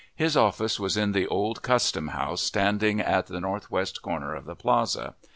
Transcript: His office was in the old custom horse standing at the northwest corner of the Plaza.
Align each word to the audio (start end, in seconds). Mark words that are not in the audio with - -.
His 0.15 0.35
office 0.35 0.79
was 0.79 0.97
in 0.97 1.11
the 1.11 1.27
old 1.27 1.61
custom 1.61 2.07
horse 2.07 2.41
standing 2.41 2.99
at 2.99 3.27
the 3.27 3.39
northwest 3.39 4.01
corner 4.01 4.33
of 4.33 4.45
the 4.45 4.55
Plaza. 4.55 5.13